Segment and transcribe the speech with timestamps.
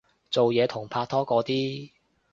[0.31, 1.91] 做嘢同拍拖嗰啲